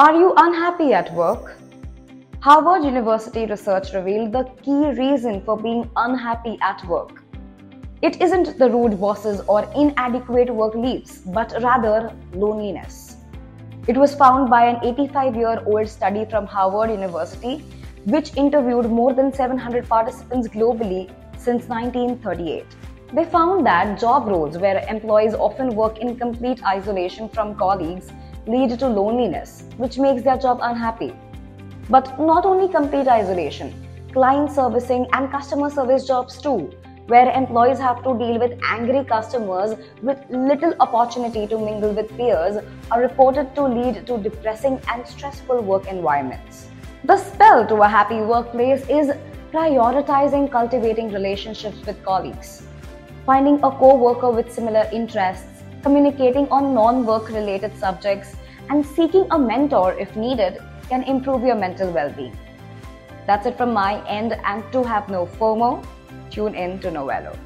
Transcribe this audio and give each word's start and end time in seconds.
Are 0.00 0.14
you 0.14 0.32
unhappy 0.34 0.94
at 0.94 1.12
work? 1.12 1.56
Harvard 2.40 2.84
University 2.84 3.44
research 3.44 3.92
revealed 3.92 4.32
the 4.32 4.44
key 4.62 4.92
reason 4.98 5.42
for 5.44 5.58
being 5.58 5.90
unhappy 5.94 6.56
at 6.62 6.82
work. 6.86 7.22
It 8.00 8.18
isn't 8.22 8.58
the 8.58 8.70
rude 8.70 8.98
bosses 8.98 9.42
or 9.46 9.70
inadequate 9.76 10.48
work 10.54 10.74
leaves, 10.74 11.18
but 11.18 11.52
rather 11.62 12.16
loneliness. 12.32 13.18
It 13.88 13.98
was 13.98 14.14
found 14.14 14.48
by 14.48 14.64
an 14.68 14.78
85 14.82 15.36
year 15.36 15.62
old 15.66 15.86
study 15.86 16.24
from 16.24 16.46
Harvard 16.46 16.88
University, 16.92 17.58
which 18.06 18.34
interviewed 18.38 18.88
more 18.88 19.12
than 19.12 19.34
700 19.34 19.86
participants 19.86 20.48
globally 20.48 21.12
since 21.36 21.68
1938. 21.68 22.64
They 23.12 23.24
found 23.26 23.66
that 23.66 24.00
job 24.00 24.28
roles 24.28 24.56
where 24.56 24.82
employees 24.88 25.34
often 25.34 25.76
work 25.76 25.98
in 25.98 26.16
complete 26.16 26.64
isolation 26.64 27.28
from 27.28 27.54
colleagues 27.54 28.10
lead 28.50 28.78
to 28.78 28.88
loneliness, 28.88 29.64
which 29.76 29.98
makes 29.98 30.22
their 30.22 30.38
job 30.38 30.58
unhappy. 30.62 31.12
But 31.88 32.18
not 32.18 32.44
only 32.44 32.72
complete 32.72 33.08
isolation, 33.08 33.72
client 34.12 34.50
servicing 34.50 35.06
and 35.12 35.30
customer 35.30 35.70
service 35.70 36.06
jobs 36.06 36.40
too, 36.40 36.70
where 37.06 37.30
employees 37.32 37.78
have 37.78 38.02
to 38.04 38.16
deal 38.18 38.38
with 38.38 38.58
angry 38.64 39.04
customers 39.04 39.74
with 40.02 40.18
little 40.30 40.74
opportunity 40.80 41.46
to 41.46 41.58
mingle 41.58 41.92
with 41.92 42.16
peers, 42.16 42.62
are 42.90 43.00
reported 43.00 43.54
to 43.56 43.64
lead 43.64 44.06
to 44.06 44.18
depressing 44.18 44.80
and 44.88 45.06
stressful 45.06 45.60
work 45.62 45.86
environments. 45.88 46.68
The 47.04 47.16
spell 47.16 47.66
to 47.66 47.82
a 47.82 47.88
happy 47.88 48.20
workplace 48.20 48.82
is 48.88 49.10
prioritizing 49.52 50.50
cultivating 50.52 51.10
relationships 51.10 51.84
with 51.84 52.02
colleagues, 52.04 52.62
finding 53.26 53.56
a 53.64 53.70
co 53.70 53.96
worker 53.96 54.30
with 54.30 54.52
similar 54.52 54.88
interests, 54.92 55.59
communicating 55.82 56.48
on 56.48 56.74
non 56.74 57.04
work 57.04 57.28
related 57.28 57.76
subjects, 57.76 58.36
and 58.68 58.84
seeking 58.84 59.26
a 59.30 59.38
mentor 59.38 59.92
if 59.98 60.16
needed 60.16 60.58
can 60.88 61.02
improve 61.04 61.42
your 61.42 61.56
mental 61.56 61.90
well 61.90 62.10
being. 62.12 62.36
That's 63.26 63.46
it 63.46 63.56
from 63.56 63.72
my 63.72 64.04
end, 64.08 64.32
and 64.44 64.64
to 64.72 64.82
have 64.82 65.08
no 65.08 65.26
FOMO, 65.26 65.84
tune 66.30 66.54
in 66.54 66.78
to 66.80 66.90
Knowello. 66.90 67.36